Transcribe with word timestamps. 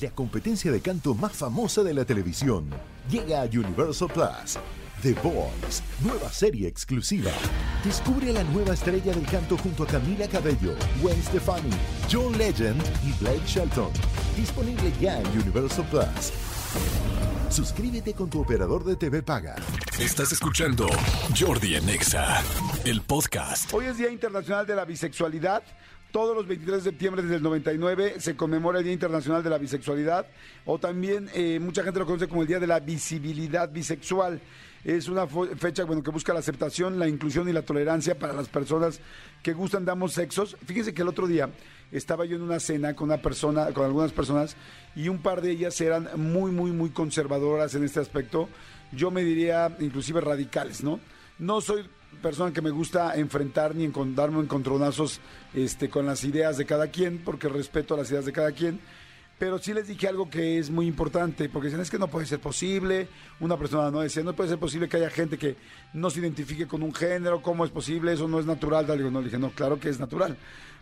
la 0.00 0.10
competencia 0.10 0.70
de 0.70 0.80
canto 0.80 1.14
más 1.14 1.32
famosa 1.32 1.82
de 1.82 1.94
la 1.94 2.04
televisión. 2.04 2.68
Llega 3.10 3.42
a 3.42 3.44
Universal 3.44 4.08
Plus. 4.12 4.58
The 5.02 5.12
Voice, 5.14 5.82
nueva 6.00 6.30
serie 6.30 6.68
exclusiva. 6.68 7.30
Descubre 7.84 8.30
a 8.30 8.32
la 8.32 8.44
nueva 8.44 8.72
estrella 8.74 9.12
del 9.12 9.26
canto 9.26 9.56
junto 9.58 9.84
a 9.84 9.86
Camila 9.86 10.26
Cabello, 10.26 10.74
Gwen 11.02 11.22
Stefani, 11.22 11.70
John 12.10 12.36
Legend 12.36 12.82
y 13.04 13.12
Blake 13.22 13.46
Shelton. 13.46 13.90
Disponible 14.36 14.92
ya 15.00 15.20
en 15.20 15.26
Universal 15.38 15.86
Plus. 15.90 16.32
Suscríbete 17.50 18.14
con 18.14 18.28
tu 18.28 18.40
operador 18.40 18.84
de 18.84 18.96
TV 18.96 19.22
Paga. 19.22 19.54
Estás 19.98 20.32
escuchando 20.32 20.88
Jordi 21.38 21.76
Anexa, 21.76 22.42
el 22.84 23.02
podcast. 23.02 23.72
Hoy 23.72 23.86
es 23.86 23.98
Día 23.98 24.10
Internacional 24.10 24.66
de 24.66 24.76
la 24.76 24.84
Bisexualidad. 24.84 25.62
Todos 26.16 26.34
los 26.34 26.46
23 26.46 26.82
de 26.82 26.90
septiembre 26.92 27.20
desde 27.20 27.36
el 27.36 27.42
99 27.42 28.14
se 28.20 28.36
conmemora 28.36 28.78
el 28.78 28.84
Día 28.84 28.94
Internacional 28.94 29.42
de 29.42 29.50
la 29.50 29.58
Bisexualidad 29.58 30.24
o 30.64 30.78
también 30.78 31.28
eh, 31.34 31.60
mucha 31.60 31.82
gente 31.82 31.98
lo 31.98 32.06
conoce 32.06 32.26
como 32.26 32.40
el 32.40 32.48
Día 32.48 32.58
de 32.58 32.66
la 32.66 32.80
Visibilidad 32.80 33.70
Bisexual. 33.70 34.40
Es 34.82 35.08
una 35.08 35.26
fecha 35.26 35.84
bueno, 35.84 36.02
que 36.02 36.10
busca 36.10 36.32
la 36.32 36.38
aceptación, 36.38 36.98
la 36.98 37.06
inclusión 37.06 37.46
y 37.50 37.52
la 37.52 37.60
tolerancia 37.60 38.18
para 38.18 38.32
las 38.32 38.48
personas 38.48 38.98
que 39.42 39.52
gustan 39.52 39.84
de 39.84 39.92
ambos 39.92 40.14
sexos. 40.14 40.56
Fíjense 40.64 40.94
que 40.94 41.02
el 41.02 41.08
otro 41.08 41.26
día 41.26 41.50
estaba 41.92 42.24
yo 42.24 42.36
en 42.36 42.42
una 42.44 42.60
cena 42.60 42.96
con 42.96 43.10
una 43.10 43.20
persona, 43.20 43.66
con 43.74 43.84
algunas 43.84 44.12
personas, 44.12 44.56
y 44.94 45.10
un 45.10 45.18
par 45.18 45.42
de 45.42 45.50
ellas 45.50 45.78
eran 45.82 46.08
muy, 46.16 46.50
muy, 46.50 46.70
muy 46.70 46.88
conservadoras 46.88 47.74
en 47.74 47.84
este 47.84 48.00
aspecto. 48.00 48.48
Yo 48.90 49.10
me 49.10 49.22
diría 49.22 49.76
inclusive 49.80 50.22
radicales, 50.22 50.82
¿no? 50.82 50.98
No 51.38 51.60
soy 51.60 51.86
persona 52.22 52.52
que 52.52 52.62
me 52.62 52.70
gusta 52.70 53.14
enfrentar 53.16 53.74
ni 53.74 53.90
darme 54.14 54.40
encontronazos 54.40 55.20
este, 55.54 55.88
con 55.88 56.06
las 56.06 56.24
ideas 56.24 56.56
de 56.56 56.66
cada 56.66 56.88
quien, 56.88 57.18
porque 57.18 57.48
respeto 57.48 57.96
las 57.96 58.10
ideas 58.10 58.24
de 58.24 58.32
cada 58.32 58.52
quien 58.52 58.80
pero 59.38 59.58
sí 59.58 59.74
les 59.74 59.86
dije 59.86 60.08
algo 60.08 60.30
que 60.30 60.58
es 60.58 60.70
muy 60.70 60.86
importante, 60.86 61.48
porque 61.48 61.68
es 61.68 61.90
que 61.90 61.98
no 61.98 62.08
puede 62.08 62.26
ser 62.26 62.40
posible, 62.40 63.08
una 63.40 63.58
persona 63.58 63.90
no 63.90 64.00
decía, 64.00 64.22
no 64.22 64.34
puede 64.34 64.48
ser 64.48 64.58
posible 64.58 64.88
que 64.88 64.96
haya 64.96 65.10
gente 65.10 65.36
que 65.36 65.56
no 65.92 66.08
se 66.08 66.20
identifique 66.20 66.66
con 66.66 66.82
un 66.82 66.94
género, 66.94 67.42
¿cómo 67.42 67.64
es 67.64 67.70
posible? 67.70 68.14
Eso 68.14 68.28
no 68.28 68.40
es 68.40 68.46
natural. 68.46 68.86
Digo, 68.86 69.10
no, 69.10 69.20
le 69.20 69.26
dije, 69.26 69.38
no, 69.38 69.50
claro 69.50 69.78
que 69.78 69.90
es 69.90 70.00
natural. 70.00 70.38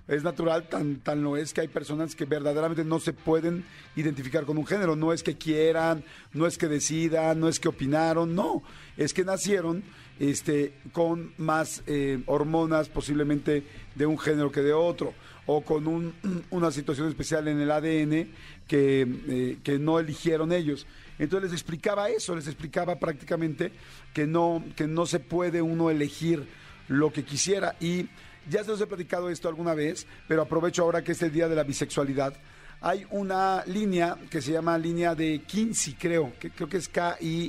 Es 0.06 0.22
natural, 0.22 0.68
tan, 0.68 0.96
tan 0.96 1.22
lo 1.22 1.36
es 1.36 1.54
que 1.54 1.62
hay 1.62 1.68
personas 1.68 2.14
que 2.14 2.26
verdaderamente 2.26 2.84
no 2.84 3.00
se 3.00 3.14
pueden 3.14 3.64
identificar 3.96 4.44
con 4.44 4.58
un 4.58 4.66
género. 4.66 4.96
No 4.96 5.14
es 5.14 5.22
que 5.22 5.36
quieran, 5.36 6.04
no 6.34 6.46
es 6.46 6.58
que 6.58 6.68
decidan, 6.68 7.40
no 7.40 7.48
es 7.48 7.58
que 7.58 7.68
opinaron, 7.68 8.34
no. 8.34 8.62
Es 8.98 9.14
que 9.14 9.24
nacieron 9.24 9.82
este, 10.20 10.74
con 10.92 11.32
más 11.38 11.82
eh, 11.86 12.22
hormonas 12.26 12.90
posiblemente 12.90 13.64
de 13.94 14.06
un 14.06 14.18
género 14.18 14.52
que 14.52 14.60
de 14.60 14.74
otro 14.74 15.14
o 15.46 15.62
con 15.62 15.86
un, 15.86 16.14
una 16.50 16.70
situación 16.70 17.08
especial 17.08 17.48
en 17.48 17.60
el 17.60 17.70
ADN 17.70 18.28
que, 18.68 19.06
eh, 19.28 19.58
que 19.62 19.78
no 19.78 19.98
eligieron 19.98 20.52
ellos. 20.52 20.86
Entonces 21.18 21.50
les 21.50 21.60
explicaba 21.60 22.10
eso, 22.10 22.34
les 22.34 22.46
explicaba 22.46 22.98
prácticamente 22.98 23.72
que 24.12 24.26
no, 24.26 24.64
que 24.76 24.86
no 24.86 25.06
se 25.06 25.20
puede 25.20 25.62
uno 25.62 25.90
elegir 25.90 26.46
lo 26.88 27.12
que 27.12 27.24
quisiera. 27.24 27.76
Y 27.80 28.08
ya 28.48 28.64
se 28.64 28.72
os 28.72 28.80
he 28.80 28.86
platicado 28.86 29.30
esto 29.30 29.48
alguna 29.48 29.74
vez, 29.74 30.06
pero 30.28 30.42
aprovecho 30.42 30.82
ahora 30.82 31.02
que 31.02 31.12
es 31.12 31.22
el 31.22 31.32
día 31.32 31.48
de 31.48 31.56
la 31.56 31.64
bisexualidad. 31.64 32.34
Hay 32.80 33.06
una 33.10 33.64
línea 33.66 34.16
que 34.30 34.42
se 34.42 34.52
llama 34.52 34.76
línea 34.76 35.14
de 35.14 35.42
Kinsey, 35.46 35.94
creo, 35.94 36.32
que 36.38 36.50
creo 36.50 36.68
que 36.68 36.76
es 36.76 36.88
K-I-N-S-E-Y. 36.88 37.48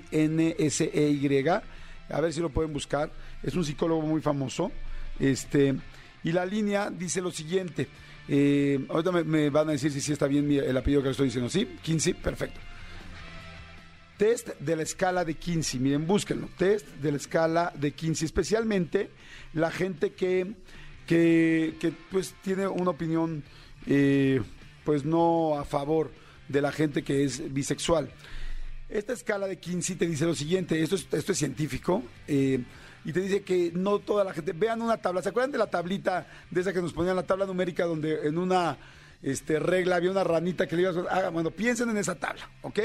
A 2.10 2.22
ver 2.22 2.32
si 2.32 2.40
lo 2.40 2.50
pueden 2.50 2.72
buscar. 2.72 3.12
Es 3.44 3.56
un 3.56 3.66
psicólogo 3.66 4.02
muy 4.02 4.22
famoso. 4.22 4.72
Este, 5.20 5.76
y 6.24 6.32
la 6.32 6.46
línea 6.46 6.90
dice 6.90 7.22
lo 7.22 7.32
siguiente. 7.32 7.88
Eh, 8.28 8.86
ahorita 8.90 9.12
me, 9.12 9.50
van 9.50 9.70
a 9.70 9.74
decir 9.74 9.92
si 9.92 10.02
sí 10.02 10.14
está 10.14 10.28
bien 10.28 10.52
el 10.52 10.78
apellido 10.78 11.02
que 11.02 11.08
le 11.08 11.12
estoy 11.12 11.28
diciendo. 11.28 11.50
¿Sí? 11.50 11.78
15, 11.82 12.16
perfecto. 12.16 12.60
Test 14.18 14.50
de 14.60 14.76
la 14.76 14.84
escala 14.84 15.26
de 15.26 15.36
15. 15.36 15.80
Miren, 15.80 16.08
búsquenlo. 16.08 16.50
Test 16.58 16.88
de 17.02 17.12
la 17.12 17.18
escala 17.18 17.74
de 17.76 17.92
15. 17.92 18.26
Especialmente 18.26 19.10
la 19.54 19.72
gente 19.72 20.14
que, 20.14 20.54
que, 21.06 21.94
pues 22.12 22.36
tiene 22.42 22.68
una 22.68 22.92
opinión 22.92 23.44
eh, 23.88 24.42
pues 24.84 25.06
no 25.06 25.58
a 25.58 25.66
favor 25.66 26.12
de 26.48 26.62
la 26.62 26.72
gente 26.72 27.04
que 27.04 27.24
es 27.24 27.54
bisexual. 27.54 28.10
Esta 28.90 29.14
escala 29.14 29.48
de 29.48 29.58
15 29.58 29.96
te 29.96 30.08
dice 30.08 30.26
lo 30.26 30.36
siguiente, 30.36 30.82
esto 30.82 30.96
es, 30.96 31.08
esto 31.12 31.32
es 31.32 31.38
científico, 31.38 32.04
eh, 32.28 32.62
y 33.04 33.14
te 33.14 33.20
dice 33.22 33.44
que 33.44 33.72
no 33.74 34.00
toda 34.00 34.24
la 34.24 34.34
gente. 34.34 34.52
Vean 34.54 34.82
una 34.82 34.98
tabla. 34.98 35.22
¿Se 35.22 35.30
acuerdan 35.30 35.52
de 35.52 35.60
la 35.60 35.68
tablita 35.68 36.28
de 36.50 36.62
esa 36.62 36.74
que 36.74 36.82
nos 36.82 36.92
ponían 36.92 37.16
la 37.16 37.24
tabla 37.24 37.46
numérica 37.46 37.86
donde 37.86 38.28
en 38.28 38.38
una 38.38 38.78
este, 39.22 39.60
regla 39.60 39.98
había 39.98 40.12
una 40.12 40.24
ranita 40.24 40.68
que 40.68 40.76
le 40.76 40.84
ibas 40.84 40.98
a. 40.98 41.28
Ah, 41.28 41.30
bueno, 41.30 41.52
piensen 41.52 41.90
en 41.90 41.98
esa 41.98 42.16
tabla, 42.16 42.50
¿ok? 42.64 42.80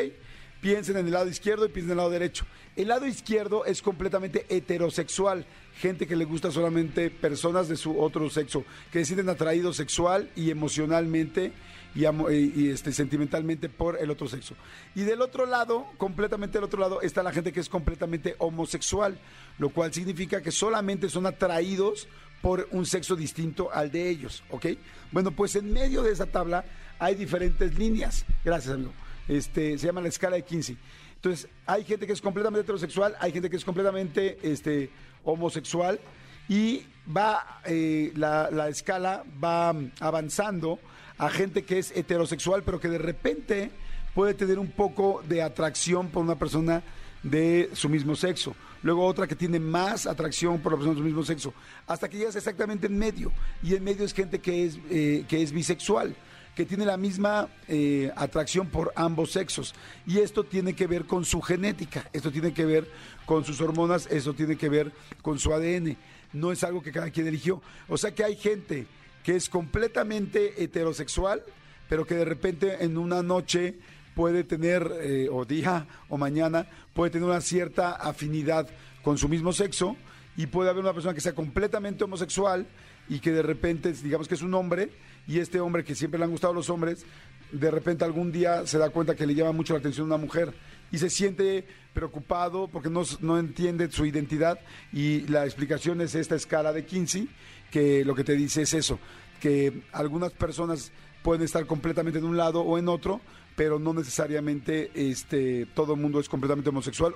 Piensen 0.61 0.97
en 0.99 1.07
el 1.07 1.13
lado 1.13 1.29
izquierdo 1.29 1.65
y 1.65 1.69
piensen 1.69 1.91
en 1.91 1.93
el 1.93 1.97
lado 1.99 2.11
derecho. 2.11 2.45
El 2.77 2.89
lado 2.89 3.07
izquierdo 3.07 3.65
es 3.65 3.81
completamente 3.81 4.45
heterosexual. 4.49 5.47
Gente 5.79 6.07
que 6.07 6.17
le 6.17 6.27
gusta 6.27 6.51
solamente 6.51 7.11
personas 7.11 7.69
de 7.69 7.77
su 7.77 7.99
otro 7.99 8.29
sexo, 8.29 8.65
que 8.93 8.99
se 9.01 9.07
sienten 9.07 9.31
atraídos 9.31 9.77
sexual 9.77 10.31
y 10.37 10.51
emocionalmente 10.51 11.53
y, 11.95 12.69
este, 12.69 12.93
sentimentalmente 12.93 13.69
por 13.69 13.99
el 13.99 14.11
otro 14.11 14.29
sexo. 14.29 14.55
Y 14.95 15.03
del 15.03 15.23
otro 15.23 15.47
lado, 15.47 15.87
completamente 15.97 16.59
del 16.59 16.65
otro 16.65 16.81
lado, 16.81 17.01
está 17.01 17.23
la 17.23 17.33
gente 17.33 17.53
que 17.53 17.61
es 17.61 17.69
completamente 17.69 18.37
homosexual, 18.39 19.19
lo 19.59 19.71
cual 19.71 19.93
significa 19.93 20.43
que 20.43 20.53
solamente 20.53 21.09
son 21.09 21.27
atraídos 21.27 22.09
por 22.43 22.69
un 22.71 22.87
sexo 22.87 23.17
distinto 23.17 23.71
al 23.73 23.91
de 23.91 24.09
ellos, 24.09 24.43
¿ok? 24.51 24.67
Bueno, 25.13 25.31
pues 25.33 25.57
en 25.57 25.73
medio 25.73 26.03
de 26.03 26.13
esa 26.13 26.27
tabla 26.27 26.65
hay 26.99 27.15
diferentes 27.15 27.79
líneas. 27.79 28.25
Gracias, 28.45 28.75
amigo. 28.75 28.93
Este, 29.31 29.79
se 29.79 29.87
llama 29.87 30.01
la 30.01 30.09
escala 30.09 30.35
de 30.35 30.43
15. 30.43 30.77
Entonces, 31.15 31.49
hay 31.65 31.85
gente 31.85 32.05
que 32.05 32.13
es 32.13 32.21
completamente 32.21 32.63
heterosexual, 32.63 33.15
hay 33.21 33.31
gente 33.31 33.49
que 33.49 33.55
es 33.55 33.65
completamente 33.65 34.39
este, 34.43 34.91
homosexual 35.23 36.01
y 36.49 36.83
va, 37.17 37.61
eh, 37.65 38.13
la, 38.17 38.51
la 38.51 38.69
escala 38.69 39.23
va 39.43 39.73
avanzando 40.01 40.81
a 41.17 41.31
gente 41.31 41.63
que 41.63 41.79
es 41.79 41.93
heterosexual, 41.95 42.65
pero 42.65 42.81
que 42.81 42.89
de 42.89 42.99
repente 42.99 43.71
puede 44.17 44.35
tener 44.35 44.59
un 44.59 44.73
poco 44.73 45.23
de 45.29 45.43
atracción 45.43 46.09
por 46.09 46.25
una 46.25 46.37
persona 46.37 46.83
de 47.23 47.71
su 47.75 47.89
mismo 47.89 48.17
sexo. 48.17 48.57
Luego 48.83 49.07
otra 49.07 49.29
que 49.29 49.37
tiene 49.37 49.61
más 49.61 50.07
atracción 50.07 50.59
por 50.59 50.73
la 50.73 50.79
persona 50.79 50.95
de 50.95 51.01
su 51.01 51.05
mismo 51.05 51.23
sexo. 51.23 51.55
Hasta 51.87 52.09
que 52.09 52.19
llegas 52.19 52.35
exactamente 52.35 52.89
en 52.89 52.99
medio. 52.99 53.31
Y 53.63 53.77
en 53.77 53.85
medio 53.85 54.05
es 54.05 54.13
gente 54.13 54.41
que 54.41 54.65
es, 54.65 54.79
eh, 54.91 55.25
que 55.29 55.41
es 55.41 55.53
bisexual 55.53 56.17
que 56.55 56.67
tiene 56.67 56.85
la 56.85 56.97
misma 56.97 57.49
eh, 57.69 58.11
atracción 58.17 58.69
por 58.69 58.93
ambos 58.97 59.33
sexos. 59.33 59.75
Y 60.07 60.19
esto 60.19 60.45
tiene 60.45 60.75
que 60.75 60.87
ver 60.87 61.05
con 61.05 61.25
su 61.25 61.41
genética, 61.41 62.09
esto 62.13 62.31
tiene 62.31 62.53
que 62.53 62.65
ver 62.65 62.91
con 63.25 63.45
sus 63.45 63.61
hormonas, 63.61 64.07
eso 64.11 64.35
tiene 64.35 64.57
que 64.57 64.69
ver 64.69 64.93
con 65.23 65.39
su 65.39 65.53
ADN. 65.53 65.97
No 66.33 66.53
es 66.53 66.63
algo 66.65 66.83
que 66.83 66.93
cada 66.93 67.11
quien 67.11 67.27
eligió. 67.27 67.63
O 67.89 67.97
sea 67.97 68.15
que 68.15 68.25
hay 68.25 68.37
gente 68.37 68.87
que 69.23 69.37
es 69.37 69.49
completamente 69.49 70.63
heterosexual, 70.63 71.43
pero 71.89 72.07
que 72.07 72.15
de 72.15 72.25
repente 72.25 72.85
en 72.85 72.99
una 72.99 73.23
noche 73.23 73.79
puede 74.15 74.45
tener, 74.45 74.91
eh, 75.01 75.29
o 75.31 75.45
día 75.45 75.87
o 76.09 76.19
mañana, 76.19 76.67
puede 76.95 77.11
tener 77.11 77.29
una 77.29 77.41
cierta 77.41 77.93
afinidad 77.93 78.69
con 79.03 79.19
su 79.19 79.29
mismo 79.29 79.53
sexo 79.53 79.97
y 80.37 80.47
puede 80.47 80.71
haber 80.71 80.83
una 80.83 80.93
persona 80.93 81.15
que 81.15 81.21
sea 81.21 81.35
completamente 81.35 82.05
homosexual 82.05 82.67
y 83.09 83.19
que 83.19 83.33
de 83.33 83.43
repente, 83.43 83.93
digamos 83.93 84.29
que 84.29 84.35
es 84.35 84.43
un 84.43 84.55
hombre, 84.55 84.91
y 85.27 85.39
este 85.39 85.61
hombre 85.61 85.85
que 85.85 85.95
siempre 85.95 86.19
le 86.19 86.25
han 86.25 86.31
gustado 86.31 86.55
los 86.55 86.71
hombres, 86.71 87.05
de 87.53 87.71
repente 87.71 88.05
algún 88.05 88.31
día 88.33 88.67
se 88.67 88.79
da 88.79 88.91
cuenta 88.91 89.15
que 89.15 89.27
le 89.27 89.35
llama 89.35 89.53
mucho 89.53 89.73
la 89.73 89.81
atención 89.81 90.07
una 90.07 90.17
mujer 90.17 90.55
y 90.93 90.99
se 90.99 91.11
siente 91.11 91.67
preocupado 91.93 92.69
porque 92.69 92.91
no, 92.91 93.03
no 93.21 93.39
entiende 93.39 93.91
su 93.91 94.07
identidad 94.07 94.59
y 94.93 95.23
la 95.29 95.45
explicación 95.45 96.01
es 96.01 96.15
esta 96.15 96.37
escala 96.37 96.73
de 96.73 96.85
Kinsey 96.85 97.29
que 97.71 98.05
lo 98.05 98.15
que 98.15 98.25
te 98.25 98.35
dice 98.35 98.63
es 98.63 98.75
eso, 98.75 98.99
que 99.41 99.83
algunas 99.93 100.33
personas 100.33 100.93
pueden 101.23 101.43
estar 101.43 101.67
completamente 101.67 102.19
en 102.19 102.25
un 102.25 102.37
lado 102.37 102.61
o 102.63 102.79
en 102.79 102.89
otro, 102.89 103.21
pero 103.57 103.79
no 103.79 103.93
necesariamente 103.93 104.91
este, 104.95 105.67
todo 105.75 105.95
el 105.95 106.01
mundo 106.01 106.21
es 106.21 106.29
completamente 106.29 106.71
homosexual 106.71 107.15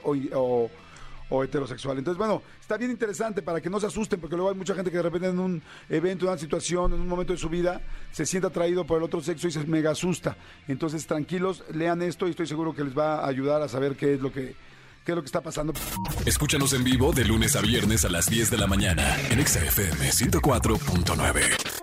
o, 1.29 1.45
heterosexual. 1.45 1.99
Entonces, 1.99 2.19
bueno, 2.19 2.43
está 2.61 2.77
bien 2.77 2.91
interesante 2.91 3.43
para 3.43 3.61
que 3.61 3.71
no 3.71 3.81
se 3.81 3.87
asusten, 3.87 4.21
porque 4.21 4.37
luego 4.37 4.51
hay 4.51 4.57
mucha 4.57 4.75
gente 4.75 4.91
que 4.91 4.97
de 4.97 5.03
repente 5.03 5.29
en 5.29 5.39
un 5.39 5.63
evento, 5.89 6.25
en 6.25 6.33
una 6.33 6.39
situación, 6.39 6.93
en 6.93 7.01
un 7.01 7.09
momento 7.09 7.33
de 7.33 7.39
su 7.39 7.49
vida, 7.49 7.81
se 8.13 8.27
siente 8.27 8.47
atraído 8.47 8.85
por 8.85 8.99
el 8.99 9.05
otro 9.05 9.21
sexo 9.21 9.49
y 9.49 9.51
se 9.51 9.65
mega 9.67 9.91
asusta. 9.91 10.37
Entonces, 10.69 11.07
tranquilos, 11.07 11.65
lean 11.73 12.03
esto 12.03 12.27
y 12.27 12.31
estoy 12.31 12.47
seguro 12.47 12.75
que 12.75 12.85
les 12.85 12.97
va 12.97 13.21
a 13.21 13.29
ayudar 13.29 13.63
a 13.63 13.69
saber 13.69 13.97
qué 13.97 14.15
es 14.15 14.21
lo 14.21 14.33
que 14.33 14.55
qué 15.05 15.13
es 15.13 15.17
lo 15.17 15.23
que 15.23 15.27
está 15.27 15.43
pasando. 15.43 15.73
Escúchanos 16.25 16.73
en 16.73 16.83
vivo 16.83 17.13
de 17.13 17.25
lunes 17.25 17.57
a 17.57 17.61
viernes 17.61 18.05
a 18.05 18.09
las 18.09 18.27
10 18.27 18.51
de 18.51 18.59
la 18.59 18.67
mañana 18.67 19.17
en 19.31 19.47
XFM 19.47 20.11
104.9. 20.11 21.74